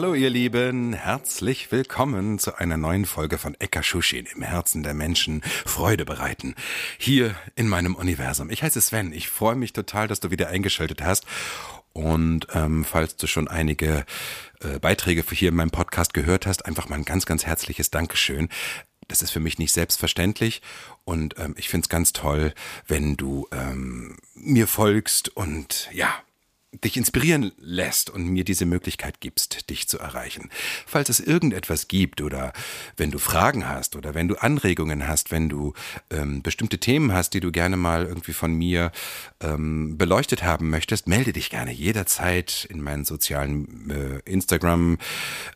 Hallo 0.00 0.14
ihr 0.14 0.30
Lieben, 0.30 0.92
herzlich 0.92 1.72
willkommen 1.72 2.38
zu 2.38 2.54
einer 2.56 2.76
neuen 2.76 3.04
Folge 3.04 3.36
von 3.36 3.56
Ekashushin 3.58 4.26
im 4.32 4.42
Herzen 4.42 4.84
der 4.84 4.94
Menschen 4.94 5.42
Freude 5.42 6.04
bereiten. 6.04 6.54
Hier 6.98 7.34
in 7.56 7.66
meinem 7.66 7.96
Universum. 7.96 8.48
Ich 8.50 8.62
heiße 8.62 8.80
Sven, 8.80 9.12
ich 9.12 9.28
freue 9.28 9.56
mich 9.56 9.72
total, 9.72 10.06
dass 10.06 10.20
du 10.20 10.30
wieder 10.30 10.50
eingeschaltet 10.50 11.02
hast. 11.02 11.26
Und 11.94 12.46
ähm, 12.54 12.84
falls 12.84 13.16
du 13.16 13.26
schon 13.26 13.48
einige 13.48 14.06
äh, 14.60 14.78
Beiträge 14.78 15.24
für 15.24 15.34
hier 15.34 15.48
in 15.48 15.56
meinem 15.56 15.72
Podcast 15.72 16.14
gehört 16.14 16.46
hast, 16.46 16.64
einfach 16.64 16.88
mal 16.88 16.94
ein 16.94 17.04
ganz, 17.04 17.26
ganz 17.26 17.44
herzliches 17.44 17.90
Dankeschön. 17.90 18.50
Das 19.08 19.20
ist 19.20 19.32
für 19.32 19.40
mich 19.40 19.58
nicht 19.58 19.72
selbstverständlich 19.72 20.62
und 21.06 21.36
ähm, 21.40 21.56
ich 21.58 21.68
find's 21.68 21.88
ganz 21.88 22.12
toll, 22.12 22.54
wenn 22.86 23.16
du 23.16 23.48
ähm, 23.50 24.16
mir 24.36 24.68
folgst 24.68 25.30
und 25.36 25.88
ja, 25.92 26.14
dich 26.72 26.98
inspirieren 26.98 27.52
lässt 27.58 28.10
und 28.10 28.26
mir 28.26 28.44
diese 28.44 28.66
Möglichkeit 28.66 29.20
gibst, 29.20 29.70
dich 29.70 29.88
zu 29.88 29.98
erreichen. 29.98 30.50
Falls 30.86 31.08
es 31.08 31.18
irgendetwas 31.18 31.88
gibt 31.88 32.20
oder 32.20 32.52
wenn 32.96 33.10
du 33.10 33.18
Fragen 33.18 33.66
hast 33.66 33.96
oder 33.96 34.14
wenn 34.14 34.28
du 34.28 34.36
Anregungen 34.36 35.08
hast, 35.08 35.30
wenn 35.30 35.48
du 35.48 35.72
ähm, 36.10 36.42
bestimmte 36.42 36.78
Themen 36.78 37.12
hast, 37.12 37.30
die 37.30 37.40
du 37.40 37.50
gerne 37.52 37.78
mal 37.78 38.04
irgendwie 38.04 38.34
von 38.34 38.52
mir 38.52 38.92
ähm, 39.40 39.96
beleuchtet 39.96 40.42
haben 40.42 40.68
möchtest, 40.68 41.08
melde 41.08 41.32
dich 41.32 41.48
gerne 41.48 41.72
jederzeit 41.72 42.66
in 42.68 42.82
meinen 42.82 43.06
sozialen 43.06 43.90
äh, 43.90 44.30
Instagram, 44.30 44.98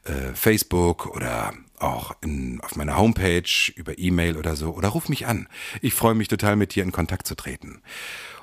äh, 0.05 0.35
Facebook 0.35 1.07
oder 1.15 1.53
auch 1.79 2.17
in, 2.23 2.61
auf 2.63 2.77
meiner 2.77 2.97
Homepage 2.97 3.73
über 3.75 3.99
E-Mail 3.99 4.39
oder 4.39 4.57
so 4.57 4.71
oder 4.71 4.89
ruf 4.89 5.11
mich 5.11 5.27
an. 5.27 5.49
Ich 5.83 5.93
freue 5.93 6.15
mich 6.15 6.29
total 6.29 6.57
mit 6.57 6.75
dir 6.75 6.85
in 6.85 6.93
Kontakt 6.93 7.27
zu 7.27 7.35
treten. 7.35 7.83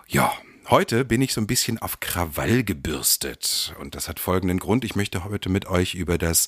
Ja, 0.07 0.31
Heute 0.69 1.03
bin 1.03 1.19
ich 1.23 1.33
so 1.33 1.41
ein 1.41 1.47
bisschen 1.47 1.79
auf 1.79 1.99
Krawall 1.99 2.63
gebürstet 2.63 3.73
und 3.79 3.95
das 3.95 4.07
hat 4.07 4.19
folgenden 4.19 4.59
Grund. 4.59 4.85
Ich 4.85 4.95
möchte 4.95 5.23
heute 5.23 5.49
mit 5.49 5.65
euch 5.65 5.95
über 5.95 6.19
das, 6.19 6.47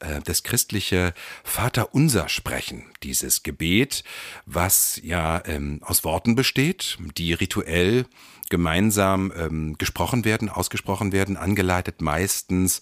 äh, 0.00 0.20
das 0.24 0.42
christliche 0.42 1.14
Vaterunser 1.44 2.28
sprechen. 2.28 2.86
Dieses 3.04 3.44
Gebet, 3.44 4.02
was 4.44 5.00
ja 5.04 5.40
ähm, 5.46 5.78
aus 5.84 6.02
Worten 6.02 6.34
besteht, 6.34 6.98
die 7.16 7.32
rituell 7.32 8.06
gemeinsam 8.48 9.32
ähm, 9.36 9.78
gesprochen 9.78 10.24
werden, 10.24 10.48
ausgesprochen 10.48 11.12
werden, 11.12 11.36
angeleitet 11.36 12.00
meistens 12.00 12.80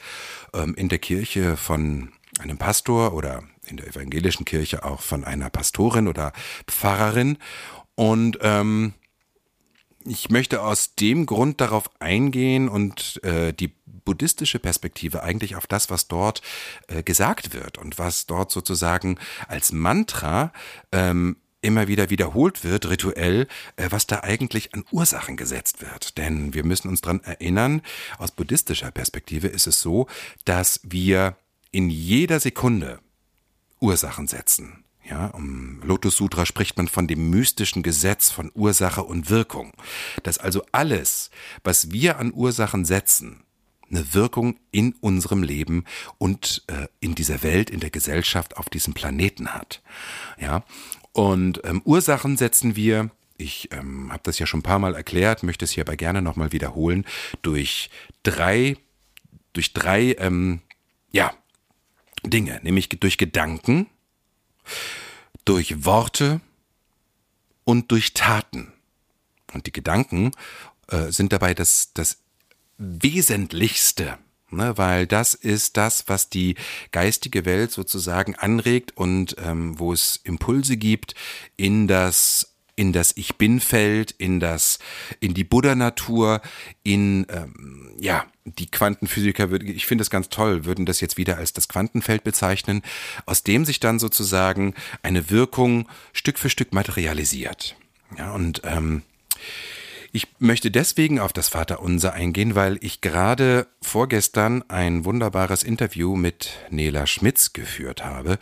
ähm, 0.55 0.75
in 0.75 0.89
der 0.89 1.01
Kirche 1.01 1.59
von 1.59 2.13
einem 2.39 2.57
Pastor 2.57 3.13
oder 3.13 3.43
in 3.67 3.77
der 3.77 3.89
evangelischen 3.89 4.47
Kirche 4.47 4.87
auch 4.87 5.03
von 5.03 5.25
einer 5.25 5.51
Pastorin 5.51 6.09
oder 6.09 6.33
Pfarrerin. 6.67 7.37
Und 7.95 8.39
ähm, 8.41 8.95
ich 10.09 10.31
möchte 10.31 10.63
aus 10.63 10.95
dem 10.95 11.27
Grund 11.27 11.61
darauf 11.61 11.91
eingehen 12.01 12.69
und 12.69 13.23
äh, 13.25 13.53
die 13.53 13.73
buddhistische 14.05 14.59
Perspektive 14.59 15.23
eigentlich 15.23 15.57
auf 15.57 15.67
das, 15.67 15.91
was 15.91 16.09
dort 16.09 16.41
äh, 16.89 17.03
gesagt 17.03 17.53
wird 17.53 17.79
und 17.79 17.99
was 17.99 18.27
dort 18.27 18.51
sozusagen 18.51 19.19
als 19.47 19.73
Mantra 19.73 20.53
ähm, 20.93 21.37
immer 21.61 21.89
wieder 21.89 22.09
wiederholt 22.09 22.65
wird, 22.65 22.89
rituell, 22.89 23.49
äh, 23.77 23.89
was 23.91 24.07
da 24.07 24.21
eigentlich 24.21 24.75
an 24.75 24.85
Ursachen 24.91 25.37
gesetzt 25.37 25.83
wird. 25.83 26.17
Denn 26.17 26.55
wir 26.55 26.65
müssen 26.65 26.89
uns 26.89 27.01
dran 27.01 27.21
erinnern, 27.23 27.83
aus 28.19 28.31
buddhistischer 28.31 28.91
Perspektive 28.91 29.49
ist 29.49 29.67
es 29.67 29.81
so, 29.81 30.07
dass 30.45 30.81
wir 30.85 31.37
in 31.71 31.91
jeder 31.91 32.41
Sekunde 32.41 33.01
Ursachen 33.81 34.27
setzen. 34.27 34.85
Ja, 35.09 35.29
im 35.29 35.81
Lotus 35.83 36.17
Sutra 36.17 36.45
spricht 36.45 36.77
man 36.77 36.87
von 36.87 37.07
dem 37.07 37.31
mystischen 37.31 37.83
Gesetz 37.83 38.31
von 38.31 38.51
Ursache 38.55 39.03
und 39.03 39.31
Wirkung. 39.31 39.73
Dass 40.23 40.39
also 40.39 40.63
alles, 40.73 41.31
was 41.65 41.91
wir 41.93 42.19
an 42.19 42.33
Ursachen 42.35 42.85
setzen, 42.85 43.45
eine 43.91 44.13
Wirkung 44.13 44.59
in 44.71 44.95
unserem 45.01 45.43
Leben 45.43 45.85
und 46.19 46.63
äh, 46.67 46.89
in 47.01 47.15
dieser 47.15 47.43
Welt, 47.43 47.71
in 47.71 47.81
der 47.81 47.91
Gesellschaft, 47.91 48.59
auf 48.59 48.69
diesem 48.69 48.93
Planeten 48.93 49.55
hat. 49.55 49.83
Ja, 50.39 50.65
und 51.13 51.63
ähm, 51.65 51.81
Ursachen 51.85 52.37
setzen 52.37 52.77
wir 52.77 53.11
ich 53.41 53.69
ähm, 53.73 54.13
habe 54.13 54.23
das 54.25 54.39
ja 54.41 54.47
schon 54.47 54.61
ein 54.61 54.65
paar 54.65 54.81
Mal 54.81 54.97
erklärt, 54.97 55.45
möchte 55.45 55.65
es 55.65 55.71
hier 55.71 55.85
aber 55.85 55.97
gerne 55.97 56.21
nochmal 56.21 56.51
wiederholen, 56.51 57.07
durch 57.43 57.89
drei, 58.25 58.77
durch 59.53 59.73
drei, 59.73 60.17
ähm, 60.19 60.61
ja, 61.13 61.33
Dinge, 62.25 62.59
nämlich 62.65 62.89
durch 62.89 63.17
Gedanken, 63.17 63.87
durch 65.45 65.85
Worte 65.85 66.41
und 67.65 67.91
durch 67.91 68.15
Taten. 68.15 68.73
Und 69.53 69.67
die 69.67 69.73
Gedanken 69.73 70.33
äh, 70.89 71.11
sind 71.11 71.33
dabei 71.33 71.55
das, 71.55 71.93
das 71.95 72.19
Wesentlichste, 72.77 74.19
ne, 74.51 74.77
weil 74.77 75.07
das 75.07 75.35
ist 75.35 75.77
das, 75.77 76.09
was 76.09 76.29
die 76.29 76.55
geistige 76.93 77.45
Welt 77.45 77.73
sozusagen 77.73 78.35
anregt 78.35 78.97
und 78.97 79.37
ähm, 79.39 79.79
wo 79.79 79.93
es 79.93 80.17
Impulse 80.17 80.77
gibt 80.77 81.15
in 81.57 81.89
das 81.89 82.55
in 82.79 82.93
das 82.93 83.13
Ich 83.17 83.37
Bin-Feld, 83.37 84.13
in 84.13 84.39
das, 84.39 84.79
in 85.19 85.35
die 85.35 85.43
Buddha-Natur, 85.43 86.41
in 86.85 87.27
ähm, 87.29 87.97
ja 87.99 88.25
die 88.45 88.71
Quantenphysiker 88.71 89.51
würden, 89.51 89.69
ich 89.69 89.85
finde 89.85 90.03
es 90.03 90.11
ganz 90.11 90.29
toll, 90.29 90.65
würden 90.65 90.87
das 90.87 91.01
jetzt 91.01 91.17
wieder 91.17 91.37
als 91.39 91.53
das 91.53 91.69
Quantenfeld 91.69 92.23
bezeichnen, 92.23 92.83
aus 93.27 93.43
dem 93.43 93.65
sich 93.65 93.81
dann 93.81 93.99
sozusagen 93.99 94.75
eine 95.03 95.29
Wirkung 95.29 95.89
Stück 96.13 96.39
für 96.39 96.49
Stück 96.49 96.73
materialisiert. 96.73 97.75
Ja 98.17 98.31
und 98.33 98.63
ähm, 98.65 99.03
ich 100.13 100.29
möchte 100.39 100.71
deswegen 100.71 101.19
auf 101.19 101.33
das 101.33 101.49
Vaterunser 101.49 102.15
eingehen, 102.15 102.55
weil 102.55 102.79
ich 102.81 103.01
gerade 103.01 103.67
vorgestern 103.83 104.63
ein 104.69 105.05
wunderbares 105.05 105.65
Interview 105.65 106.17
mit 106.17 106.53
Nela 106.71 107.07
Schmitz 107.07 107.53
geführt 107.53 108.05
habe, 108.05 108.39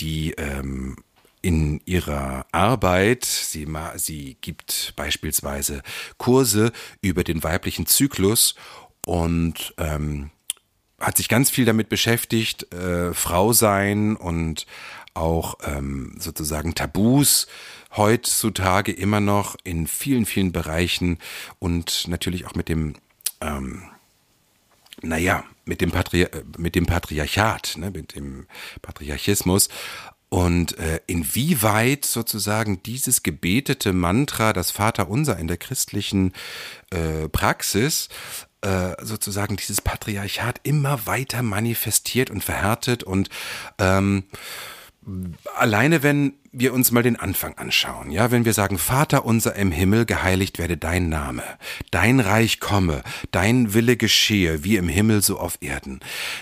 die 0.00 0.32
ähm, 0.32 0.96
in 1.42 1.80
ihrer 1.86 2.46
Arbeit, 2.52 3.24
sie, 3.24 3.66
sie 3.96 4.36
gibt 4.40 4.92
beispielsweise 4.96 5.82
Kurse 6.18 6.72
über 7.00 7.24
den 7.24 7.42
weiblichen 7.42 7.86
Zyklus 7.86 8.54
und 9.06 9.74
ähm, 9.78 10.30
hat 11.00 11.16
sich 11.16 11.28
ganz 11.28 11.50
viel 11.50 11.64
damit 11.64 11.88
beschäftigt, 11.88 12.72
äh, 12.74 13.14
Frau 13.14 13.52
sein 13.52 14.16
und 14.16 14.66
auch 15.14 15.56
ähm, 15.64 16.14
sozusagen 16.18 16.74
Tabus 16.74 17.46
heutzutage 17.96 18.92
immer 18.92 19.20
noch 19.20 19.56
in 19.64 19.86
vielen, 19.86 20.26
vielen 20.26 20.52
Bereichen 20.52 21.18
und 21.58 22.06
natürlich 22.06 22.46
auch 22.46 22.54
mit 22.54 22.68
dem, 22.68 22.94
ähm, 23.40 23.82
naja, 25.02 25.44
mit 25.64 25.80
dem, 25.80 25.90
Patri 25.90 26.26
mit 26.58 26.74
dem 26.74 26.86
Patriarchat, 26.86 27.76
ne, 27.78 27.90
mit 27.90 28.14
dem 28.14 28.46
Patriarchismus 28.82 29.68
und 30.30 30.78
äh, 30.78 31.00
inwieweit 31.06 32.04
sozusagen 32.04 32.82
dieses 32.84 33.22
gebetete 33.22 33.92
Mantra, 33.92 34.52
das 34.52 34.70
Vaterunser 34.70 35.36
in 35.36 35.48
der 35.48 35.58
christlichen 35.58 36.32
äh, 36.90 37.28
Praxis, 37.28 38.08
äh, 38.62 38.94
sozusagen 39.02 39.56
dieses 39.56 39.80
Patriarchat 39.80 40.60
immer 40.62 41.06
weiter 41.06 41.42
manifestiert 41.42 42.30
und 42.30 42.44
verhärtet 42.44 43.02
und 43.02 43.28
ähm, 43.78 44.24
alleine 45.56 46.02
wenn 46.02 46.34
wir 46.52 46.74
uns 46.74 46.90
mal 46.90 47.02
den 47.02 47.16
Anfang 47.16 47.56
anschauen, 47.58 48.10
ja, 48.10 48.30
wenn 48.30 48.44
wir 48.44 48.52
sagen, 48.52 48.76
Vater 48.76 49.24
unser 49.24 49.54
im 49.54 49.70
Himmel, 49.70 50.04
geheiligt 50.04 50.58
werde 50.58 50.76
dein 50.76 51.08
Name, 51.08 51.44
dein 51.90 52.18
Reich 52.18 52.58
komme, 52.60 53.02
dein 53.30 53.72
Wille 53.72 53.96
geschehe, 53.96 54.64
wie 54.64 54.76
im 54.76 54.88
Himmel 54.88 55.22
so 55.22 55.38
auf 55.38 55.58
Erden. 55.60 56.00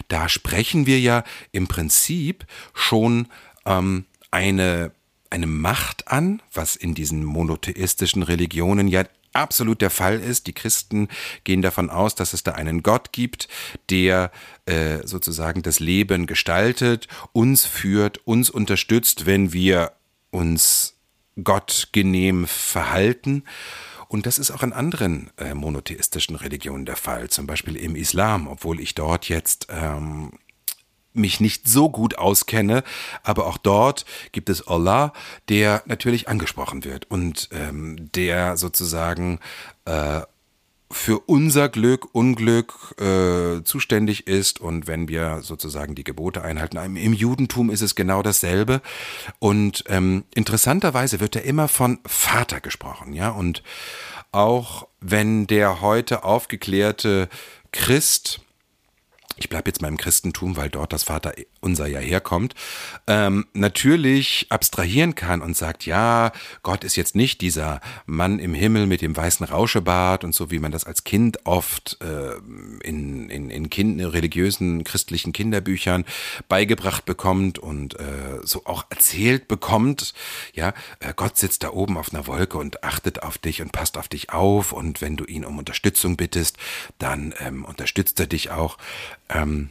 Da 0.09 0.29
sprechen 0.29 0.87
wir 0.87 0.99
ja 0.99 1.25
im 1.53 1.69
Prinzip 1.69 2.47
schon 2.73 3.29
ähm, 3.69 4.06
eine, 4.31 4.93
eine 5.31 5.47
Macht 5.47 6.09
an, 6.09 6.43
was 6.53 6.76
in 6.76 6.94
diesen 6.94 7.25
monotheistischen 7.25 8.23
Religionen 8.23 8.88
ja 8.88 9.05
absolut 9.32 9.82
der 9.82 9.91
Fall 9.91 10.20
ist. 10.20 10.47
Die 10.47 10.53
Christen 10.53 11.09
gehen 11.44 11.62
davon 11.62 11.91
aus, 11.91 12.15
dass 12.15 12.32
es 12.32 12.43
da 12.43 12.53
einen 12.53 12.82
Gott 12.82 13.12
gibt, 13.12 13.49
der 13.91 14.32
äh, 14.67 15.06
sozusagen 15.06 15.62
das 15.62 15.81
Leben 15.81 16.26
gestaltet, 16.26 17.09
uns 17.32 17.65
führt, 17.67 18.26
uns 18.26 18.50
unterstützt, 18.50 19.26
wenn 19.26 19.53
wir 19.53 19.93
uns 20.31 20.97
Gott 21.43 21.88
genehm 21.93 22.47
verhalten. 22.47 23.44
Und 24.09 24.25
das 24.25 24.38
ist 24.38 24.50
auch 24.50 24.62
in 24.62 24.73
anderen 24.73 25.31
äh, 25.37 25.55
monotheistischen 25.55 26.35
Religionen 26.35 26.87
der 26.87 26.97
Fall, 26.97 27.29
zum 27.29 27.47
Beispiel 27.47 27.76
im 27.76 27.94
Islam, 27.94 28.49
obwohl 28.49 28.81
ich 28.81 28.94
dort 28.94 29.29
jetzt 29.29 29.67
ähm, 29.71 30.32
mich 31.13 31.41
nicht 31.41 31.69
so 31.69 31.89
gut 31.91 32.19
auskenne, 32.19 32.85
aber 33.23 33.47
auch 33.47 33.59
dort 33.59 34.05
gibt 34.33 34.49
es 34.49 34.67
Allah, 34.67 35.13
der 35.49 35.83
natürlich 35.87 36.29
angesprochen 36.29 36.85
wird 36.85 37.11
und 37.11 37.49
ähm, 37.53 38.11
der 38.13 38.57
sozusagen 38.57 39.41
äh, 39.85 40.23
für 40.91 41.19
unser 41.21 41.69
Glück, 41.69 42.15
Unglück 42.15 42.95
äh, 42.99 43.63
zuständig 43.63 44.27
ist 44.27 44.61
und 44.61 44.87
wenn 44.87 45.09
wir 45.09 45.41
sozusagen 45.43 45.95
die 45.95 46.05
Gebote 46.05 46.43
einhalten. 46.43 46.97
Im 46.97 47.13
Judentum 47.13 47.71
ist 47.71 47.83
es 47.83 47.95
genau 47.95 48.23
dasselbe 48.23 48.81
und 49.39 49.85
ähm, 49.89 50.25
interessanterweise 50.35 51.21
wird 51.21 51.35
ja 51.35 51.43
immer 51.43 51.69
von 51.69 51.99
Vater 52.07 52.61
gesprochen, 52.61 53.13
ja 53.13 53.31
und 53.31 53.63
auch 54.33 54.89
wenn 55.01 55.47
der 55.47 55.81
heute 55.81 56.25
aufgeklärte 56.25 57.29
Christ 57.73 58.41
ich 59.38 59.49
bleibe 59.49 59.70
jetzt 59.70 59.81
mal 59.81 59.88
im 59.88 59.96
Christentum, 59.96 60.56
weil 60.56 60.69
dort 60.69 60.93
das 60.93 61.05
Vater 61.05 61.35
unser 61.61 61.87
ja 61.87 61.99
herkommt, 61.99 62.55
ähm, 63.07 63.47
natürlich 63.53 64.47
abstrahieren 64.51 65.15
kann 65.15 65.43
und 65.43 65.57
sagt, 65.57 65.87
ja, 65.87 66.33
Gott 66.63 66.85
ist 66.85 66.97
jetzt 66.97 67.15
nicht 67.15 67.41
dieser 67.41 67.81
Mann 68.07 68.39
im 68.39 68.55
Himmel 68.55 68.87
mit 68.87 69.03
dem 69.03 69.17
weißen 69.17 69.47
Rauschebart 69.47 70.25
und 70.25 70.35
so, 70.35 70.51
wie 70.51 70.59
man 70.59 70.73
das 70.73 70.85
als 70.85 71.05
Kind 71.05 71.47
oft 71.47 71.99
äh, 72.03 72.37
in, 72.87 73.31
in, 73.31 73.51
in 73.51 73.71
kind, 73.71 74.01
religiösen 74.01 74.85
christlichen 74.85 75.33
Kinderbüchern 75.33 76.05
beigebracht 76.49 77.05
bekommt 77.05 77.59
und 77.59 77.99
äh, 77.99 78.41
so 78.43 78.67
auch 78.67 78.87
erzählt 78.91 79.49
bekommt. 79.49 80.15
Ja, 80.55 80.75
äh, 81.01 81.13
Gott 81.15 81.37
sitzt 81.37 81.63
da 81.63 81.71
oben 81.71 81.97
auf 81.97 82.13
einer 82.13 82.27
Wolke 82.27 82.59
und 82.59 82.85
achtet 82.85 83.23
auf 83.23 83.39
dich 83.39 83.63
und 83.63 83.73
passt 83.73 83.99
auf 83.99 84.09
dich 84.09 84.31
auf 84.31 84.73
und 84.73 85.01
wenn 85.01 85.17
du 85.17 85.25
ihn 85.25 85.45
um 85.45 85.59
Unterstützung 85.59 86.17
bittest, 86.17 86.57
dann 86.99 87.35
ähm, 87.39 87.65
unterstützt 87.65 88.19
er 88.21 88.27
dich 88.27 88.51
auch. 88.51 88.79
Ähm, 89.29 89.71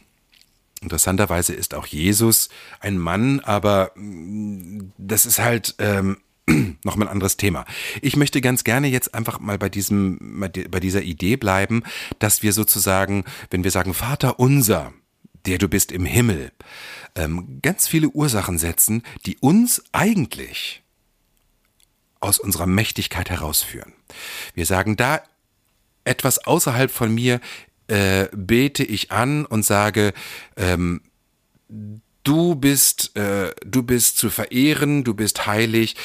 interessanterweise 0.82 1.54
ist 1.54 1.74
auch 1.74 1.86
Jesus 1.86 2.48
ein 2.80 2.98
Mann, 2.98 3.40
aber 3.40 3.92
mm, 3.94 4.92
das 4.98 5.26
ist 5.26 5.38
halt 5.38 5.74
ähm, 5.78 6.18
nochmal 6.84 7.08
ein 7.08 7.12
anderes 7.12 7.36
Thema. 7.36 7.64
Ich 8.02 8.16
möchte 8.16 8.40
ganz 8.40 8.64
gerne 8.64 8.88
jetzt 8.88 9.14
einfach 9.14 9.40
mal 9.40 9.58
bei 9.58 9.68
diesem, 9.68 10.40
bei 10.50 10.80
dieser 10.80 11.02
Idee 11.02 11.36
bleiben, 11.36 11.82
dass 12.18 12.42
wir 12.42 12.52
sozusagen, 12.52 13.24
wenn 13.50 13.64
wir 13.64 13.70
sagen 13.70 13.94
Vater 13.94 14.38
unser, 14.38 14.92
der 15.46 15.58
du 15.58 15.68
bist 15.68 15.92
im 15.92 16.04
Himmel, 16.04 16.52
ähm, 17.14 17.60
ganz 17.62 17.88
viele 17.88 18.08
Ursachen 18.08 18.58
setzen, 18.58 19.02
die 19.26 19.38
uns 19.38 19.82
eigentlich 19.92 20.82
aus 22.20 22.38
unserer 22.38 22.66
Mächtigkeit 22.66 23.30
herausführen. 23.30 23.92
Wir 24.54 24.66
sagen, 24.66 24.96
da 24.96 25.22
etwas 26.04 26.38
außerhalb 26.46 26.90
von 26.90 27.14
mir 27.14 27.40
äh, 27.88 28.28
bete 28.32 28.84
ich 28.84 29.10
an 29.10 29.44
und 29.44 29.64
sage, 29.64 30.12
ähm, 30.56 31.00
du 32.24 32.54
bist, 32.54 33.16
äh, 33.16 33.52
du 33.64 33.82
bist 33.82 34.18
zu 34.18 34.30
verehren, 34.30 35.04
du 35.04 35.14
bist 35.14 35.46
heilig, 35.46 35.96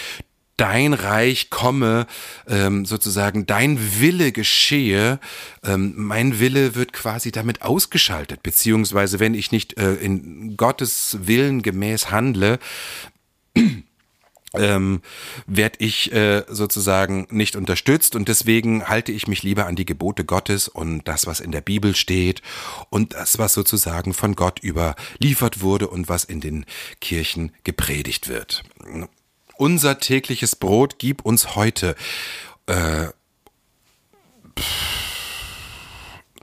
dein 0.58 0.94
Reich 0.94 1.50
komme, 1.50 2.06
ähm, 2.48 2.86
sozusagen 2.86 3.46
dein 3.46 4.00
Wille 4.00 4.32
geschehe, 4.32 5.20
ähm, 5.64 5.94
mein 5.98 6.40
Wille 6.40 6.76
wird 6.76 6.94
quasi 6.94 7.32
damit 7.32 7.64
ausgeschaltet, 7.64 8.44
beziehungsweise 8.44 9.20
wenn 9.20 9.34
ich 9.34 9.52
nicht 9.52 9.78
äh, 9.78 9.96
in 9.96 10.56
Gottes 10.56 11.18
Willen 11.22 11.64
gemäß 11.64 12.12
handle, 12.12 12.60
ähm, 14.54 15.02
werde 15.48 15.78
ich 15.80 16.12
äh, 16.14 16.44
sozusagen 16.48 17.28
nicht 17.30 17.56
unterstützt 17.56 18.16
und 18.16 18.28
deswegen 18.28 18.88
halte 18.88 19.12
ich 19.12 19.28
mich 19.28 19.44
lieber 19.44 19.66
an 19.66 19.76
die 19.76 19.86
Gebote 19.86 20.26
Gottes 20.26 20.68
und 20.68 21.08
das, 21.08 21.26
was 21.26 21.40
in 21.40 21.52
der 21.52 21.62
Bibel 21.62 21.96
steht 21.96 22.42
und 22.90 23.14
das, 23.14 23.40
was 23.40 23.54
sozusagen 23.54 24.14
von 24.14 24.36
Gott 24.36 24.64
überliefert 24.64 25.62
wurde 25.62 25.88
und 25.88 26.10
was 26.10 26.24
in 26.24 26.40
den 26.40 26.66
Kirchen 27.02 27.52
gepredigt 27.64 28.28
wird. 28.28 28.64
Unser 29.58 30.00
tägliches 30.00 30.56
Brot 30.56 30.96
gib 31.00 31.26
uns 31.26 31.56
heute. 31.56 31.96
Äh, 32.68 33.08
pff, 34.58 35.03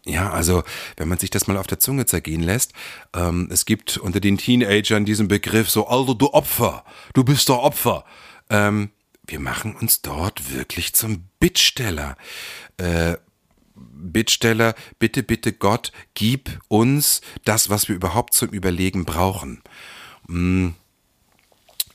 ja, 0.04 0.30
also 0.30 0.62
wenn 0.96 1.08
man 1.08 1.18
sich 1.18 1.30
das 1.30 1.46
mal 1.46 1.56
auf 1.56 1.66
der 1.66 1.78
Zunge 1.78 2.06
zergehen 2.06 2.42
lässt, 2.42 2.72
ähm, 3.14 3.48
es 3.50 3.64
gibt 3.64 3.98
unter 3.98 4.20
den 4.20 4.38
Teenagern 4.38 5.04
diesen 5.04 5.28
Begriff 5.28 5.70
so, 5.70 5.86
Alter, 5.86 6.14
du 6.14 6.32
Opfer, 6.32 6.84
du 7.14 7.24
bist 7.24 7.48
doch 7.48 7.62
Opfer. 7.62 8.04
Ähm, 8.48 8.90
wir 9.26 9.40
machen 9.40 9.76
uns 9.76 10.02
dort 10.02 10.52
wirklich 10.52 10.94
zum 10.94 11.24
Bittsteller. 11.38 12.16
Äh, 12.78 13.16
Bittsteller, 13.74 14.74
bitte, 14.98 15.22
bitte 15.22 15.52
Gott, 15.52 15.92
gib 16.14 16.60
uns 16.68 17.20
das, 17.44 17.70
was 17.70 17.88
wir 17.88 17.96
überhaupt 17.96 18.34
zum 18.34 18.50
Überlegen 18.50 19.04
brauchen. 19.04 19.62
Hm, 20.26 20.74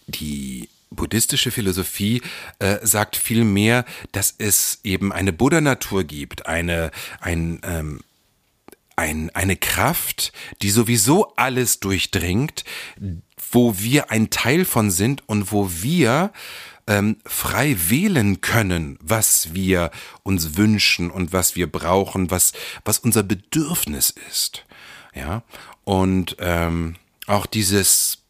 die 0.08 0.70
buddhistische 0.96 1.52
Philosophie 1.52 2.22
äh, 2.60 2.78
sagt 2.82 3.16
vielmehr, 3.16 3.86
dass 4.12 4.34
es 4.38 4.80
eben 4.84 5.12
eine 5.12 5.34
Buddha-Natur 5.34 6.04
gibt, 6.04 6.46
eine, 6.46 6.92
ein, 7.20 7.62
ähm, 7.64 8.02
ein, 8.96 9.30
eine 9.36 9.56
Kraft, 9.56 10.32
die 10.62 10.70
sowieso 10.70 11.36
alles 11.36 11.80
durchdringt, 11.80 12.64
wo 13.52 13.78
wir 13.78 14.12
ein 14.12 14.30
Teil 14.30 14.66
von 14.66 14.92
sind 14.92 15.28
und 15.28 15.52
wo 15.52 15.70
wir 15.82 16.32
ähm, 16.88 17.18
frei 17.26 17.76
wählen 17.90 18.42
können, 18.42 18.98
was 19.02 19.54
wir 19.54 19.92
uns 20.24 20.56
wünschen 20.58 21.10
und 21.10 21.34
was 21.34 21.56
wir 21.56 21.72
brauchen, 21.72 22.32
was, 22.32 22.54
was 22.84 23.00
unser 23.00 23.24
Bedürfnis 23.24 24.14
ist. 24.30 24.66
Ja, 25.14 25.44
und 25.84 26.36
ähm, 26.40 26.96
auch 27.28 27.46
dieses 27.46 28.25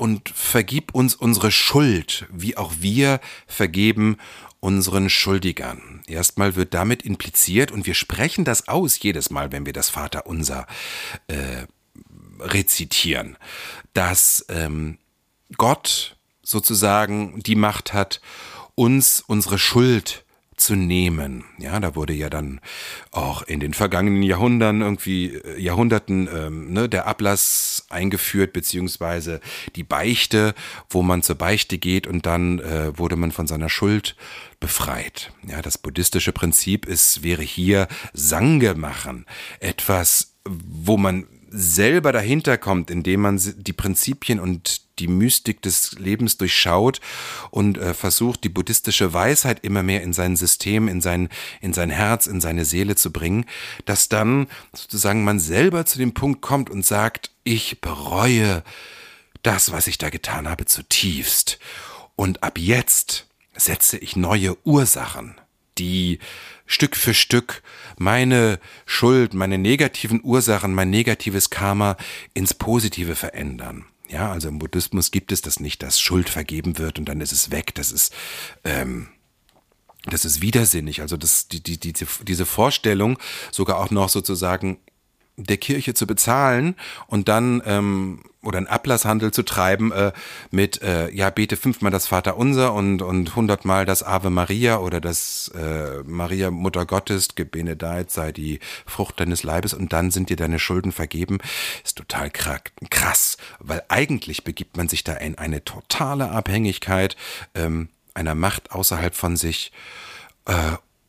und 0.00 0.30
vergib 0.30 0.94
uns 0.94 1.14
unsere 1.14 1.52
Schuld, 1.52 2.26
wie 2.32 2.56
auch 2.56 2.72
wir 2.78 3.20
vergeben 3.46 4.16
unseren 4.58 5.10
Schuldigern. 5.10 6.02
Erstmal 6.06 6.56
wird 6.56 6.72
damit 6.72 7.02
impliziert, 7.02 7.70
und 7.70 7.84
wir 7.84 7.92
sprechen 7.92 8.46
das 8.46 8.66
aus 8.66 8.98
jedes 8.98 9.28
Mal, 9.28 9.52
wenn 9.52 9.66
wir 9.66 9.74
das 9.74 9.90
Vaterunser 9.90 10.66
äh, 11.26 11.66
rezitieren, 12.38 13.36
dass 13.92 14.46
ähm, 14.48 14.96
Gott 15.58 16.16
sozusagen 16.42 17.42
die 17.42 17.54
Macht 17.54 17.92
hat, 17.92 18.22
uns 18.76 19.22
unsere 19.26 19.58
Schuld 19.58 20.24
zu 20.60 20.76
nehmen. 20.76 21.44
Ja, 21.58 21.80
da 21.80 21.94
wurde 21.94 22.12
ja 22.12 22.30
dann 22.30 22.60
auch 23.10 23.42
in 23.42 23.60
den 23.60 23.74
vergangenen 23.74 24.22
Jahrhunderten 24.22 24.82
irgendwie 24.82 25.34
äh, 25.34 25.60
Jahrhunderten 25.60 26.28
ähm, 26.32 26.72
ne, 26.72 26.88
der 26.88 27.06
Ablass 27.06 27.86
eingeführt 27.88 28.52
beziehungsweise 28.52 29.40
die 29.76 29.84
Beichte, 29.84 30.54
wo 30.88 31.02
man 31.02 31.22
zur 31.22 31.36
Beichte 31.36 31.78
geht 31.78 32.06
und 32.06 32.26
dann 32.26 32.58
äh, 32.60 32.96
wurde 32.98 33.16
man 33.16 33.32
von 33.32 33.46
seiner 33.46 33.68
Schuld 33.68 34.16
befreit. 34.60 35.32
Ja, 35.46 35.62
das 35.62 35.78
buddhistische 35.78 36.32
Prinzip 36.32 36.86
ist 36.86 37.22
wäre 37.22 37.42
hier 37.42 37.88
Sange 38.12 38.74
machen, 38.74 39.26
etwas, 39.58 40.34
wo 40.44 40.96
man 40.96 41.26
selber 41.50 42.12
dahinter 42.12 42.58
kommt, 42.58 42.90
indem 42.90 43.22
man 43.22 43.40
die 43.56 43.72
Prinzipien 43.72 44.40
und 44.40 44.82
die 45.00 45.08
Mystik 45.08 45.62
des 45.62 45.98
Lebens 45.98 46.36
durchschaut 46.36 47.00
und 47.50 47.78
äh, 47.78 47.94
versucht, 47.94 48.44
die 48.44 48.48
buddhistische 48.48 49.12
Weisheit 49.12 49.64
immer 49.64 49.82
mehr 49.82 50.02
in 50.02 50.12
sein 50.12 50.36
System, 50.36 50.88
in 50.88 51.00
sein, 51.00 51.28
in 51.60 51.72
sein 51.72 51.90
Herz, 51.90 52.26
in 52.26 52.40
seine 52.40 52.64
Seele 52.64 52.96
zu 52.96 53.10
bringen, 53.10 53.46
dass 53.84 54.08
dann 54.08 54.46
sozusagen 54.72 55.24
man 55.24 55.40
selber 55.40 55.86
zu 55.86 55.98
dem 55.98 56.14
Punkt 56.14 56.40
kommt 56.40 56.70
und 56.70 56.84
sagt, 56.84 57.30
ich 57.44 57.80
bereue 57.80 58.62
das, 59.42 59.72
was 59.72 59.86
ich 59.86 59.98
da 59.98 60.10
getan 60.10 60.48
habe, 60.48 60.66
zutiefst. 60.66 61.58
Und 62.14 62.42
ab 62.42 62.58
jetzt 62.58 63.26
setze 63.56 63.98
ich 63.98 64.16
neue 64.16 64.56
Ursachen, 64.64 65.34
die 65.78 66.18
Stück 66.70 66.94
für 66.94 67.14
Stück 67.14 67.62
meine 67.98 68.60
Schuld, 68.86 69.34
meine 69.34 69.58
negativen 69.58 70.20
Ursachen, 70.22 70.72
mein 70.72 70.88
negatives 70.88 71.50
Karma 71.50 71.96
ins 72.32 72.54
Positive 72.54 73.16
verändern. 73.16 73.86
Ja, 74.08 74.30
also 74.30 74.48
im 74.48 74.60
Buddhismus 74.60 75.10
gibt 75.10 75.32
es 75.32 75.42
das 75.42 75.58
nicht, 75.58 75.82
dass 75.82 76.00
Schuld 76.00 76.28
vergeben 76.28 76.78
wird 76.78 77.00
und 77.00 77.06
dann 77.06 77.20
ist 77.20 77.32
es 77.32 77.50
weg. 77.50 77.74
Das 77.74 77.90
ist, 77.90 78.14
ähm, 78.62 79.08
das 80.04 80.24
ist 80.24 80.42
widersinnig. 80.42 81.00
Also 81.00 81.16
das, 81.16 81.48
die, 81.48 81.60
die, 81.60 81.78
die, 81.78 81.92
diese 82.22 82.46
Vorstellung, 82.46 83.18
sogar 83.50 83.78
auch 83.78 83.90
noch 83.90 84.08
sozusagen 84.08 84.78
der 85.44 85.56
Kirche 85.56 85.94
zu 85.94 86.06
bezahlen 86.06 86.76
und 87.06 87.28
dann 87.28 87.62
ähm, 87.64 88.22
oder 88.42 88.58
einen 88.58 88.68
Ablasshandel 88.68 89.32
zu 89.32 89.42
treiben 89.42 89.92
äh, 89.92 90.12
mit 90.50 90.80
äh, 90.82 91.10
ja 91.10 91.28
bete 91.30 91.56
fünfmal 91.56 91.90
das 91.90 92.06
Vaterunser 92.06 92.72
und 92.72 93.02
und 93.02 93.36
hundertmal 93.36 93.84
das 93.84 94.02
Ave 94.02 94.30
Maria 94.30 94.78
oder 94.78 95.00
das 95.00 95.50
äh, 95.54 96.02
Maria 96.04 96.50
Mutter 96.50 96.86
Gottes 96.86 97.34
gebenedeit 97.34 98.10
sei 98.10 98.32
die 98.32 98.60
Frucht 98.86 99.20
deines 99.20 99.42
Leibes 99.42 99.74
und 99.74 99.92
dann 99.92 100.10
sind 100.10 100.30
dir 100.30 100.36
deine 100.36 100.58
Schulden 100.58 100.92
vergeben. 100.92 101.38
Ist 101.84 101.98
total 101.98 102.30
krass 102.30 103.36
weil 103.58 103.82
eigentlich 103.88 104.44
begibt 104.44 104.76
man 104.76 104.88
sich 104.88 105.04
da 105.04 105.14
in 105.14 105.38
eine 105.38 105.64
totale 105.64 106.30
Abhängigkeit 106.30 107.16
ähm, 107.54 107.88
einer 108.14 108.34
Macht 108.34 108.72
außerhalb 108.72 109.14
von 109.14 109.36
sich 109.36 109.72
äh, 110.46 110.54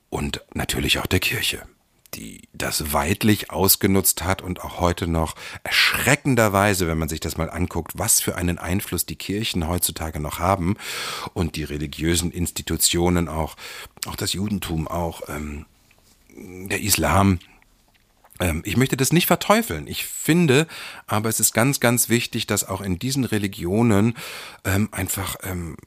und 0.09 0.41
natürlich 0.53 0.99
auch 0.99 1.07
der 1.07 1.19
Kirche 1.19 1.63
die 2.13 2.41
das 2.53 2.93
weitlich 2.93 3.51
ausgenutzt 3.51 4.23
hat 4.23 4.41
und 4.41 4.61
auch 4.61 4.79
heute 4.79 5.07
noch 5.07 5.35
erschreckenderweise, 5.63 6.87
wenn 6.87 6.97
man 6.97 7.09
sich 7.09 7.19
das 7.19 7.37
mal 7.37 7.49
anguckt, 7.49 7.93
was 7.95 8.21
für 8.21 8.35
einen 8.35 8.57
Einfluss 8.57 9.05
die 9.05 9.15
Kirchen 9.15 9.67
heutzutage 9.67 10.19
noch 10.19 10.39
haben 10.39 10.75
und 11.33 11.55
die 11.55 11.63
religiösen 11.63 12.31
Institutionen 12.31 13.27
auch, 13.27 13.55
auch 14.05 14.15
das 14.15 14.33
Judentum, 14.33 14.87
auch 14.87 15.21
ähm, 15.29 15.65
der 16.35 16.81
Islam. 16.81 17.39
Ähm, 18.39 18.61
ich 18.65 18.77
möchte 18.77 18.97
das 18.97 19.13
nicht 19.13 19.27
verteufeln. 19.27 19.87
Ich 19.87 20.05
finde, 20.05 20.67
aber 21.07 21.29
es 21.29 21.39
ist 21.39 21.53
ganz, 21.53 21.79
ganz 21.79 22.09
wichtig, 22.09 22.47
dass 22.47 22.67
auch 22.67 22.81
in 22.81 22.99
diesen 22.99 23.23
Religionen 23.23 24.15
ähm, 24.65 24.89
einfach 24.91 25.37
ähm, 25.43 25.77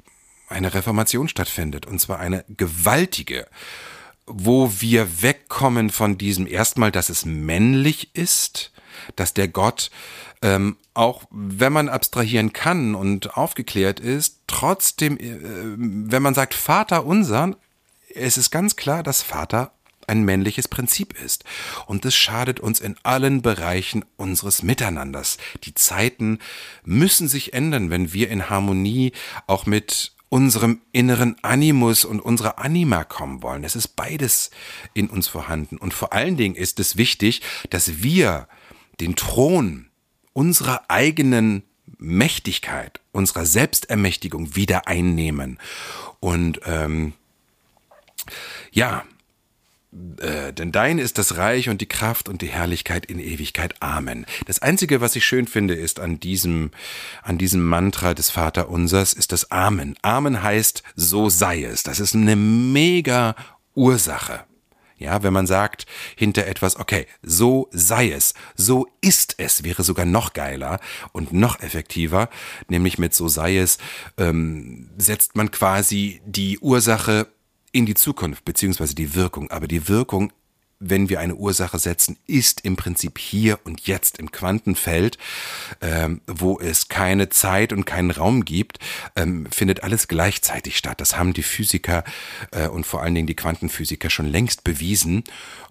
eine 0.49 0.73
Reformation 0.73 1.29
stattfindet 1.29 1.87
und 1.87 2.01
zwar 2.01 2.19
eine 2.19 2.45
gewaltige 2.49 3.47
wo 4.27 4.71
wir 4.79 5.23
wegkommen 5.23 5.91
von 5.91 6.19
diesem 6.19 6.47
erstmal, 6.47 6.91
dass 6.91 7.09
es 7.09 7.25
männlich 7.25 8.15
ist, 8.15 8.73
dass 9.17 9.35
der 9.35 9.49
Gott 9.49 9.91
ähm, 10.45 10.77
auch 10.93 11.23
wenn 11.31 11.73
man 11.73 11.89
abstrahieren 11.89 12.53
kann 12.53 12.95
und 12.95 13.37
aufgeklärt 13.37 13.99
ist, 13.99 14.41
trotzdem, 14.47 15.17
äh, 15.19 15.39
wenn 15.41 16.23
man 16.23 16.35
sagt 16.35 16.53
Vater 16.53 17.07
unser, 17.07 17.57
es 18.15 18.37
ist 18.37 18.51
ganz 18.51 18.77
klar, 18.77 19.03
dass 19.03 19.23
Vater 19.23 19.73
ein 20.07 20.23
männliches 20.23 20.69
Prinzip 20.69 21.19
ist. 21.19 21.45
Und 21.87 22.05
es 22.05 22.15
schadet 22.15 22.61
uns 22.61 22.79
in 22.79 22.97
allen 23.03 23.41
Bereichen 23.41 24.05
unseres 24.17 24.63
Miteinanders. 24.63 25.39
Die 25.65 25.75
Zeiten 25.75 26.41
müssen 26.85 27.27
sich 27.27 27.55
ändern, 27.55 27.89
wenn 27.89 28.13
wir 28.13 28.29
in 28.29 28.51
Harmonie 28.51 29.13
auch 29.47 29.65
mit 29.65 30.14
unserem 30.35 30.81
inneren 30.91 31.37
Animus 31.43 32.05
und 32.05 32.19
unserer 32.19 32.59
Anima 32.59 33.05
kommen 33.05 33.41
wollen. 33.41 33.63
Es 33.63 33.77
ist 33.77 33.95
beides 33.95 34.51
in 34.93 35.09
uns 35.09 35.29
vorhanden. 35.29 35.77
Und 35.77 35.95
vor 35.95 36.13
allen 36.13 36.37
Dingen 36.37 36.57
ist 36.57 36.81
es 36.81 36.97
wichtig, 36.97 37.41
dass 37.71 38.03
wir 38.03 38.49
den 38.99 39.15
Thron 39.15 39.91
unserer 40.33 40.91
eigenen 40.91 41.63
Mächtigkeit, 41.99 43.01
unserer 43.13 43.47
Selbstermächtigung 43.47 44.57
wieder 44.57 44.89
einnehmen. 44.89 45.61
Und 46.19 46.61
ähm, 46.65 47.13
ja, 48.73 49.05
äh, 50.21 50.53
denn 50.53 50.73
dein 50.73 50.99
ist 50.99 51.19
das 51.19 51.37
Reich 51.37 51.69
und 51.69 51.81
die 51.81 51.89
Kraft 51.89 52.29
und 52.29 52.43
die 52.43 52.49
Herrlichkeit 52.49 53.07
in 53.07 53.19
Ewigkeit. 53.19 53.75
Amen. 53.81 54.27
Das 54.47 54.61
einzige, 54.61 55.01
was 55.01 55.17
ich 55.17 55.25
schön 55.25 55.47
finde, 55.47 55.75
ist 55.75 56.01
an 56.01 56.21
diesem, 56.21 56.71
an 57.23 57.39
diesem 57.39 57.65
Mantra 57.65 58.15
des 58.15 58.31
Vaterunsers, 58.31 59.13
ist 59.13 59.33
das 59.33 59.51
Amen. 59.51 59.97
Amen 60.03 60.43
heißt, 60.43 60.83
so 60.97 61.29
sei 61.29 61.65
es. 61.65 61.83
Das 61.83 62.01
ist 62.01 62.15
eine 62.15 62.37
mega 62.37 63.37
Ursache. 63.75 64.45
Ja, 64.97 65.23
wenn 65.25 65.33
man 65.33 65.47
sagt 65.47 65.87
hinter 66.15 66.47
etwas, 66.47 66.77
okay, 66.79 67.07
so 67.23 67.69
sei 67.73 68.11
es, 68.11 68.33
so 68.55 68.87
ist 69.01 69.35
es, 69.39 69.65
wäre 69.65 69.83
sogar 69.83 70.07
noch 70.07 70.33
geiler 70.33 70.79
und 71.13 71.33
noch 71.33 71.61
effektiver, 71.61 72.31
nämlich 72.69 72.97
mit 72.97 73.13
so 73.13 73.27
sei 73.29 73.59
es, 73.59 73.79
ähm, 74.19 74.91
setzt 74.97 75.35
man 75.35 75.51
quasi 75.51 76.23
die 76.25 76.59
Ursache 76.61 77.27
in 77.75 77.87
die 77.87 77.95
Zukunft, 77.95 78.45
beziehungsweise 78.45 78.95
die 78.95 79.15
Wirkung. 79.15 79.51
Aber 79.51 79.67
die 79.67 79.89
Wirkung, 79.89 80.33
wenn 80.79 81.09
wir 81.09 81.19
eine 81.19 81.35
Ursache 81.35 81.79
setzen, 81.79 82.19
ist 82.27 82.61
im 82.61 82.77
Prinzip 82.77 83.19
hier 83.19 83.59
und 83.65 83.87
jetzt 83.87 84.19
im 84.19 84.31
Quantenfeld, 84.31 85.19
ähm, 85.81 86.21
wo 86.27 86.61
es 86.61 86.89
keine 86.89 87.31
Zeit 87.31 87.73
und 87.73 87.85
keinen 87.85 88.13
Raum 88.13 88.45
gibt, 88.45 88.79
ähm, 89.17 89.47
findet 89.51 89.83
alles 89.83 90.07
gleichzeitig 90.07 90.77
statt. 90.77 91.01
Das 91.01 91.17
haben 91.17 91.33
die 91.33 91.43
Physiker 91.43 92.05
äh, 92.53 92.69
und 92.69 92.87
vor 92.87 93.03
allen 93.03 93.15
Dingen 93.15 93.27
die 93.27 93.37
Quantenphysiker 93.37 94.09
schon 94.09 94.27
längst 94.27 94.63
bewiesen. 94.63 95.25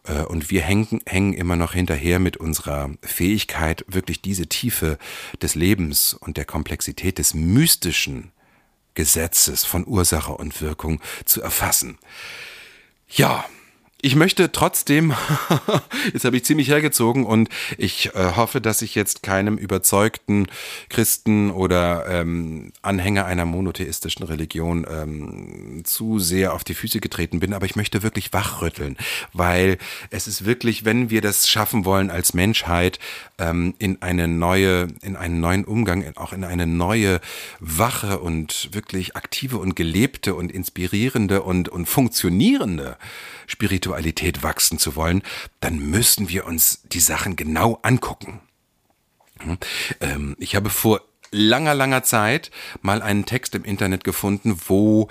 Äh, 0.03 0.24
und 0.24 0.51
wir 0.51 0.62
hängen, 0.62 1.00
hängen 1.05 1.33
immer 1.33 1.55
noch 1.55 1.74
hinterher 1.74 2.19
mit 2.19 2.36
unserer 2.36 2.91
Fähigkeit, 3.01 3.86
wirklich 3.88 4.22
diese 4.22 4.48
Tiefe 4.48 4.98
des 5.41 5.55
Lebens 5.55 6.13
und 6.13 6.36
der 6.36 6.45
Komplexität 6.45 7.17
des 7.17 7.33
Mystischen 7.33 8.33
Gesetzes 8.94 9.66
von 9.66 9.88
Ursache 9.88 10.34
und 10.34 10.62
Wirkung 10.62 11.02
zu 11.26 11.42
erfassen. 11.42 11.98
Ja, 13.10 13.46
ich 14.03 14.17
möchte 14.17 14.51
trotzdem, 14.51 15.13
jetzt 16.13 16.25
habe 16.25 16.36
ich 16.36 16.43
ziemlich 16.43 16.67
hergezogen 16.67 17.25
und 17.25 17.48
ich 17.77 18.13
äh, 18.13 18.33
hoffe, 18.36 18.60
dass 18.60 18.81
ich 18.81 18.95
jetzt 18.95 19.24
keinem 19.24 19.57
überzeugten 19.57 20.48
Christen 20.89 21.50
oder 21.50 22.05
ähm, 22.10 22.74
Anhänger 22.81 23.25
einer 23.25 23.45
monotheistischen 23.45 24.25
Religion 24.25 24.86
ähm, 24.89 25.83
zu 25.86 26.19
sehr 26.19 26.53
auf 26.53 26.65
die 26.65 26.74
Füße 26.74 27.00
getreten 27.00 27.39
bin, 27.39 27.53
aber 27.53 27.65
ich 27.65 27.77
möchte 27.77 28.03
wirklich 28.03 28.33
wachrütteln, 28.33 28.98
weil 29.31 29.77
es 30.10 30.27
ist 30.27 30.43
wirklich, 30.43 30.83
wenn 30.83 31.10
wir 31.10 31.22
das 31.22 31.48
schaffen 31.48 31.86
wollen 31.86 32.10
als 32.10 32.33
Menschheit, 32.33 33.00
ähm, 33.39 33.74
in 33.79 34.01
eine 34.01 34.27
neue, 34.27 34.89
in 35.01 35.15
einen 35.15 35.39
neuen 35.39 35.63
Umgang, 35.63 36.12
auch 36.17 36.33
in 36.33 36.43
eine 36.43 36.67
neue, 36.67 37.22
wache 37.62 38.19
und 38.19 38.67
wirklich 38.74 39.15
aktive 39.15 39.60
und 39.60 39.77
gelebte 39.77 40.36
und 40.36 40.51
inspirierende 40.51 41.41
und, 41.41 41.69
und 41.69 41.86
funktionierende 41.86 42.98
Spiritualität 43.48 43.93
wachsen 44.44 44.80
zu 44.80 44.96
wollen, 44.96 45.24
dann 45.60 45.80
müssen 45.80 46.30
wir 46.30 46.46
uns 46.46 46.82
die 46.86 47.00
Sachen 47.00 47.36
genau 47.36 47.80
angucken. 47.82 48.42
Hm? 49.40 49.58
Ähm, 50.02 50.36
ich 50.40 50.56
habe 50.56 50.70
vor 50.70 51.02
langer, 51.32 51.74
langer 51.74 52.04
Zeit 52.04 52.52
mal 52.82 53.02
einen 53.02 53.26
Text 53.26 53.56
im 53.56 53.64
Internet 53.64 54.04
gefunden, 54.04 54.58
wo 54.68 55.10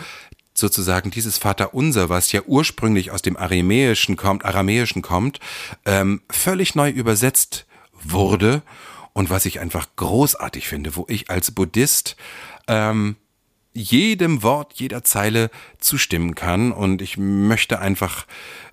sozusagen 0.54 1.10
dieses 1.10 1.38
Vaterunser, 1.38 2.08
was 2.08 2.32
ja 2.32 2.42
ursprünglich 2.46 3.10
aus 3.10 3.22
dem 3.22 3.36
Aramäischen 3.36 4.16
kommt, 4.16 4.44
Aramäischen 4.44 5.02
kommt, 5.02 5.40
ähm, 5.84 6.22
völlig 6.30 6.74
neu 6.74 6.90
übersetzt 6.90 7.66
wurde 7.92 8.62
und 9.12 9.30
was 9.30 9.46
ich 9.46 9.60
einfach 9.60 9.88
großartig 9.96 10.68
finde, 10.68 10.96
wo 10.96 11.06
ich 11.08 11.30
als 11.30 11.50
Buddhist 11.50 12.16
ähm, 12.68 13.16
jedem 13.74 14.42
Wort, 14.42 14.74
jeder 14.74 15.04
Zeile 15.04 15.50
zustimmen 15.78 16.34
kann. 16.34 16.72
Und 16.72 17.02
ich 17.02 17.16
möchte 17.16 17.78
einfach 17.78 18.26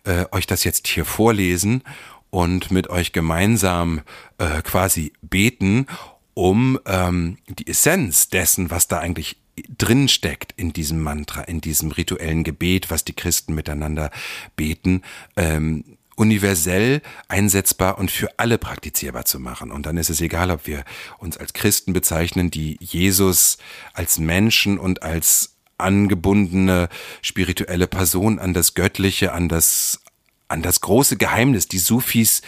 äh, 0.04 0.26
euch 0.32 0.48
das 0.48 0.64
jetzt 0.64 0.88
hier 0.88 1.06
vorlesen 1.06 1.84
und 2.30 2.72
mit 2.72 2.90
euch 2.90 3.12
gemeinsam 3.12 4.02
äh, 4.38 4.62
quasi 4.62 5.14
beten, 5.22 5.88
um 6.34 6.80
ähm, 6.86 7.38
die 7.48 7.68
Essenz 7.68 8.30
dessen, 8.30 8.72
was 8.72 8.88
da 8.88 9.00
eigentlich 9.00 9.38
drin 9.78 10.08
steckt 10.08 10.54
in 10.56 10.74
diesem 10.74 11.02
Mantra, 11.02 11.42
in 11.42 11.62
diesem 11.62 11.92
rituellen 11.92 12.44
Gebet, 12.44 12.90
was 12.90 13.04
die 13.04 13.14
Christen 13.14 13.54
miteinander 13.54 14.12
beten, 14.56 15.02
ähm, 15.36 15.98
universell 16.20 17.02
einsetzbar 17.30 17.98
und 17.98 18.12
für 18.12 18.28
alle 18.38 18.58
praktizierbar 18.58 19.24
zu 19.24 19.40
machen. 19.40 19.72
Und 19.72 19.86
dann 19.86 19.96
ist 19.96 20.10
es 20.10 20.20
egal, 20.20 20.52
ob 20.52 20.68
wir 20.68 20.84
uns 21.18 21.38
als 21.38 21.54
Christen 21.54 21.94
bezeichnen, 21.94 22.52
die 22.52 22.78
Jesus 22.82 23.58
als 23.94 24.20
Menschen 24.20 24.78
und 24.78 25.02
als 25.02 25.56
angebundene 25.78 26.90
spirituelle 27.22 27.88
Person 27.88 28.38
an 28.38 28.54
das 28.54 28.74
Göttliche, 28.74 29.32
an 29.32 29.48
das 29.48 30.02
an 30.50 30.64
das 30.64 30.82
große 30.82 31.16
Geheimnis. 31.16 31.68
Die 31.68 31.78
Sufis 31.78 32.42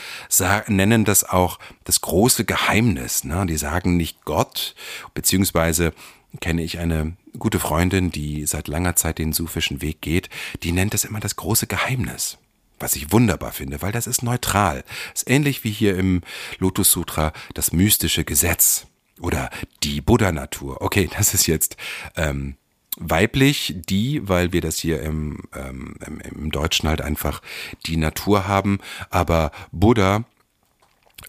nennen 0.67 1.05
das 1.05 1.23
auch 1.23 1.59
das 1.83 2.01
große 2.01 2.45
Geheimnis. 2.45 3.23
Ne? 3.23 3.45
Die 3.45 3.57
sagen 3.57 3.95
nicht 3.95 4.25
Gott, 4.25 4.75
beziehungsweise 5.13 5.93
kenne 6.39 6.63
ich 6.63 6.79
eine 6.79 7.13
gute 7.37 7.59
Freundin, 7.59 8.11
die 8.11 8.47
seit 8.47 8.67
langer 8.67 8.95
Zeit 8.95 9.19
den 9.19 9.33
sufischen 9.33 9.81
Weg 9.83 10.01
geht, 10.01 10.29
die 10.63 10.71
nennt 10.71 10.95
es 10.95 11.05
immer 11.05 11.19
das 11.19 11.35
große 11.35 11.67
Geheimnis 11.67 12.39
was 12.81 12.95
ich 12.95 13.11
wunderbar 13.11 13.51
finde, 13.51 13.81
weil 13.81 13.91
das 13.91 14.07
ist 14.07 14.23
neutral. 14.23 14.83
Ist 15.13 15.29
ähnlich 15.29 15.63
wie 15.63 15.71
hier 15.71 15.97
im 15.97 16.21
Lotus 16.59 16.91
Sutra 16.91 17.33
das 17.53 17.71
mystische 17.71 18.23
Gesetz 18.23 18.87
oder 19.19 19.49
die 19.83 20.01
Buddha-Natur. 20.01 20.81
Okay, 20.81 21.09
das 21.15 21.33
ist 21.33 21.47
jetzt 21.47 21.77
ähm, 22.15 22.55
weiblich, 22.97 23.75
die, 23.77 24.27
weil 24.27 24.51
wir 24.51 24.61
das 24.61 24.77
hier 24.77 25.01
im, 25.01 25.43
ähm, 25.55 25.95
im 26.23 26.51
Deutschen 26.51 26.89
halt 26.89 27.01
einfach 27.01 27.41
die 27.85 27.97
Natur 27.97 28.47
haben, 28.47 28.79
aber 29.09 29.51
Buddha, 29.71 30.25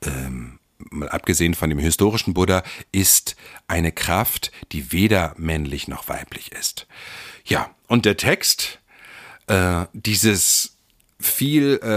ähm, 0.04 0.58
mal 0.90 1.08
abgesehen 1.08 1.54
von 1.54 1.70
dem 1.70 1.78
historischen 1.78 2.34
Buddha, 2.34 2.62
ist 2.90 3.36
eine 3.68 3.92
Kraft, 3.92 4.50
die 4.72 4.92
weder 4.92 5.34
männlich 5.36 5.88
noch 5.88 6.08
weiblich 6.08 6.52
ist. 6.52 6.86
Ja, 7.44 7.70
und 7.86 8.04
der 8.04 8.16
Text, 8.16 8.80
äh, 9.46 9.86
dieses 9.92 10.71
viel 11.22 11.80
äh, 11.82 11.88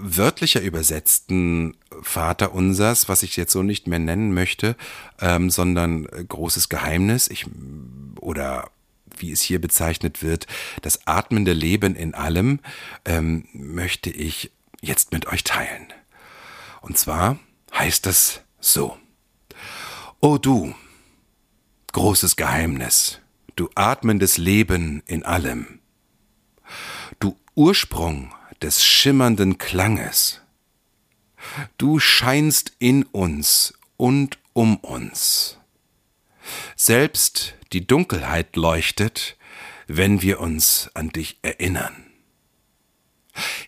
wörtlicher 0.00 0.60
übersetzten 0.60 1.76
Vater 2.02 2.54
unsers, 2.54 3.08
was 3.08 3.22
ich 3.22 3.36
jetzt 3.36 3.52
so 3.52 3.62
nicht 3.62 3.86
mehr 3.86 3.98
nennen 3.98 4.32
möchte, 4.32 4.76
ähm, 5.20 5.50
sondern 5.50 6.06
äh, 6.06 6.24
großes 6.24 6.68
Geheimnis, 6.68 7.28
ich 7.28 7.46
oder 8.20 8.70
wie 9.18 9.32
es 9.32 9.42
hier 9.42 9.60
bezeichnet 9.60 10.22
wird, 10.22 10.46
das 10.82 11.06
atmende 11.06 11.52
Leben 11.52 11.94
in 11.94 12.14
allem, 12.14 12.60
ähm, 13.04 13.44
möchte 13.52 14.10
ich 14.10 14.50
jetzt 14.80 15.12
mit 15.12 15.26
euch 15.26 15.44
teilen. 15.44 15.92
Und 16.80 16.96
zwar 16.96 17.38
heißt 17.74 18.06
es 18.06 18.40
so. 18.60 18.96
O 20.20 20.38
du, 20.38 20.74
großes 21.92 22.36
Geheimnis, 22.36 23.20
du 23.56 23.68
atmendes 23.74 24.38
Leben 24.38 25.02
in 25.06 25.22
allem, 25.22 25.80
du 27.18 27.36
Ursprung 27.54 28.32
des 28.62 28.84
schimmernden 28.84 29.58
Klanges. 29.58 30.40
Du 31.78 31.98
scheinst 31.98 32.72
in 32.78 33.04
uns 33.04 33.74
und 33.96 34.38
um 34.52 34.76
uns. 34.76 35.58
Selbst 36.76 37.54
die 37.72 37.86
Dunkelheit 37.86 38.56
leuchtet, 38.56 39.36
wenn 39.86 40.22
wir 40.22 40.40
uns 40.40 40.90
an 40.94 41.10
dich 41.10 41.38
erinnern. 41.42 42.06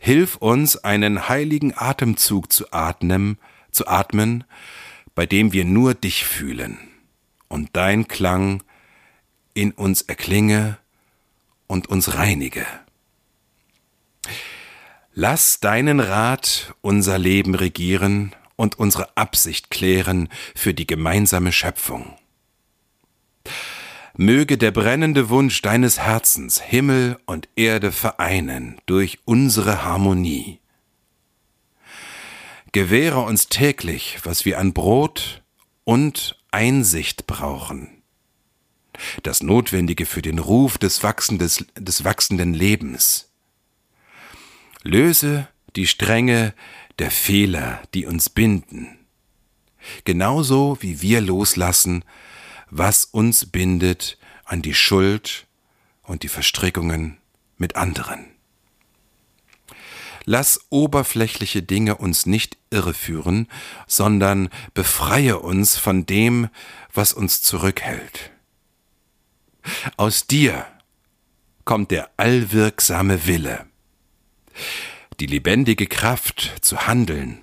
Hilf 0.00 0.36
uns, 0.36 0.76
einen 0.76 1.28
heiligen 1.28 1.72
Atemzug 1.76 2.52
zu 2.52 2.72
atmen, 2.72 3.38
zu 3.70 3.86
atmen, 3.86 4.44
bei 5.14 5.26
dem 5.26 5.52
wir 5.52 5.64
nur 5.64 5.94
dich 5.94 6.24
fühlen 6.24 6.78
und 7.48 7.70
dein 7.74 8.08
Klang 8.08 8.62
in 9.54 9.72
uns 9.72 10.02
erklinge 10.02 10.78
und 11.66 11.88
uns 11.88 12.14
reinige. 12.14 12.66
Lass 15.14 15.60
deinen 15.60 16.00
Rat 16.00 16.74
unser 16.80 17.18
Leben 17.18 17.54
regieren 17.54 18.34
und 18.56 18.78
unsere 18.78 19.14
Absicht 19.14 19.70
klären 19.70 20.30
für 20.54 20.72
die 20.72 20.86
gemeinsame 20.86 21.52
Schöpfung. 21.52 22.16
Möge 24.16 24.56
der 24.56 24.70
brennende 24.70 25.28
Wunsch 25.28 25.60
deines 25.60 25.98
Herzens 25.98 26.62
Himmel 26.62 27.18
und 27.26 27.48
Erde 27.56 27.92
vereinen 27.92 28.80
durch 28.86 29.18
unsere 29.26 29.84
Harmonie. 29.84 30.60
Gewähre 32.72 33.20
uns 33.20 33.48
täglich, 33.48 34.18
was 34.24 34.46
wir 34.46 34.58
an 34.58 34.72
Brot 34.72 35.42
und 35.84 36.38
Einsicht 36.50 37.26
brauchen. 37.26 38.02
Das 39.22 39.42
Notwendige 39.42 40.06
für 40.06 40.22
den 40.22 40.38
Ruf 40.38 40.78
des, 40.78 41.02
Wachsendes, 41.02 41.66
des 41.76 42.04
wachsenden 42.04 42.54
Lebens. 42.54 43.31
Löse 44.82 45.48
die 45.76 45.86
Stränge 45.86 46.54
der 46.98 47.10
Fehler, 47.10 47.82
die 47.94 48.06
uns 48.06 48.28
binden. 48.28 48.98
Genauso 50.04 50.78
wie 50.80 51.00
wir 51.00 51.20
loslassen, 51.20 52.04
was 52.70 53.04
uns 53.04 53.46
bindet 53.46 54.18
an 54.44 54.62
die 54.62 54.74
Schuld 54.74 55.46
und 56.02 56.22
die 56.22 56.28
Verstrickungen 56.28 57.18
mit 57.58 57.76
anderen. 57.76 58.26
Lass 60.24 60.66
oberflächliche 60.70 61.62
Dinge 61.62 61.96
uns 61.96 62.26
nicht 62.26 62.56
irreführen, 62.70 63.48
sondern 63.86 64.50
befreie 64.72 65.40
uns 65.40 65.76
von 65.76 66.06
dem, 66.06 66.48
was 66.92 67.12
uns 67.12 67.42
zurückhält. 67.42 68.30
Aus 69.96 70.26
dir 70.26 70.66
kommt 71.64 71.90
der 71.90 72.10
allwirksame 72.16 73.26
Wille, 73.26 73.66
die 75.20 75.26
lebendige 75.26 75.86
Kraft 75.86 76.52
zu 76.60 76.86
handeln, 76.86 77.38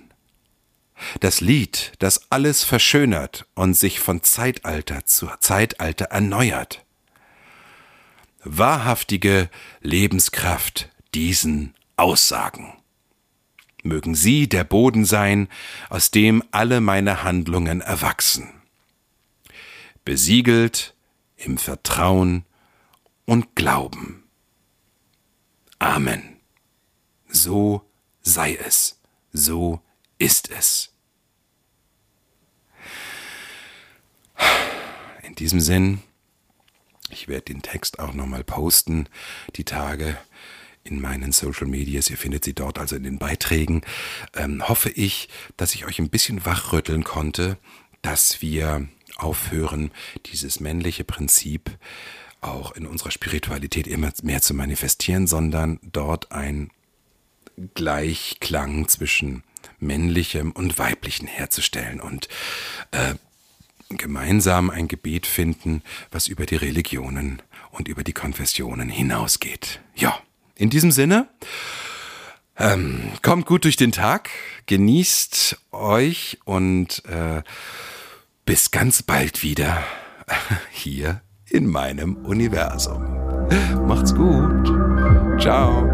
das 1.20 1.40
Lied, 1.40 1.92
das 1.98 2.30
alles 2.30 2.64
verschönert 2.64 3.46
und 3.54 3.74
sich 3.74 4.00
von 4.00 4.22
Zeitalter 4.22 5.04
zu 5.06 5.28
Zeitalter 5.40 6.06
erneuert. 6.06 6.84
Wahrhaftige 8.42 9.50
Lebenskraft 9.80 10.88
diesen 11.14 11.74
Aussagen. 11.96 12.74
Mögen 13.82 14.14
sie 14.14 14.48
der 14.48 14.64
Boden 14.64 15.04
sein, 15.04 15.48
aus 15.88 16.10
dem 16.10 16.42
alle 16.50 16.80
meine 16.80 17.22
Handlungen 17.22 17.80
erwachsen. 17.80 18.48
Besiegelt 20.04 20.94
im 21.36 21.56
Vertrauen 21.56 22.44
und 23.24 23.56
Glauben. 23.56 24.24
Amen. 25.78 26.39
So 27.30 27.82
sei 28.22 28.56
es, 28.56 28.98
so 29.32 29.80
ist 30.18 30.50
es. 30.50 30.90
In 35.22 35.34
diesem 35.34 35.60
Sinn, 35.60 36.00
ich 37.10 37.28
werde 37.28 37.52
den 37.52 37.62
Text 37.62 37.98
auch 37.98 38.12
nochmal 38.12 38.44
posten, 38.44 39.08
die 39.56 39.64
Tage 39.64 40.16
in 40.84 41.00
meinen 41.00 41.32
Social 41.32 41.66
Medias. 41.66 42.10
Ihr 42.10 42.16
findet 42.16 42.44
sie 42.44 42.54
dort 42.54 42.78
also 42.78 42.96
in 42.96 43.04
den 43.04 43.18
Beiträgen. 43.18 43.82
Ähm, 44.34 44.66
hoffe 44.68 44.90
ich, 44.90 45.28
dass 45.56 45.74
ich 45.74 45.84
euch 45.84 45.98
ein 45.98 46.10
bisschen 46.10 46.44
wachrütteln 46.44 47.04
konnte, 47.04 47.58
dass 48.02 48.40
wir 48.42 48.88
aufhören, 49.16 49.90
dieses 50.26 50.60
männliche 50.60 51.04
Prinzip 51.04 51.70
auch 52.40 52.72
in 52.72 52.86
unserer 52.86 53.10
Spiritualität 53.10 53.86
immer 53.86 54.12
mehr 54.22 54.40
zu 54.40 54.54
manifestieren, 54.54 55.26
sondern 55.26 55.78
dort 55.82 56.32
ein 56.32 56.70
Gleichklang 57.74 58.88
zwischen 58.88 59.42
männlichem 59.78 60.52
und 60.52 60.78
weiblichen 60.78 61.26
herzustellen 61.26 62.00
und 62.00 62.28
äh, 62.90 63.14
gemeinsam 63.90 64.70
ein 64.70 64.88
Gebet 64.88 65.26
finden, 65.26 65.82
was 66.10 66.28
über 66.28 66.46
die 66.46 66.56
Religionen 66.56 67.42
und 67.72 67.88
über 67.88 68.04
die 68.04 68.12
Konfessionen 68.12 68.88
hinausgeht. 68.88 69.80
Ja. 69.94 70.18
In 70.54 70.68
diesem 70.68 70.90
Sinne, 70.90 71.26
ähm, 72.58 73.12
kommt 73.22 73.46
gut 73.46 73.64
durch 73.64 73.76
den 73.76 73.92
Tag, 73.92 74.28
genießt 74.66 75.56
euch 75.72 76.38
und 76.44 77.02
äh, 77.06 77.42
bis 78.44 78.70
ganz 78.70 79.02
bald 79.02 79.42
wieder 79.42 79.82
hier 80.70 81.22
in 81.46 81.66
meinem 81.66 82.16
Universum. 82.16 83.02
Macht's 83.86 84.14
gut. 84.14 84.66
Ciao. 85.40 85.88